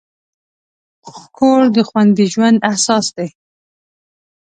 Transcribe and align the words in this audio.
کور 1.37 1.61
د 1.75 1.77
خوندي 1.87 2.25
ژوند 2.33 2.57
اساس 2.73 3.05
دی. 3.17 3.29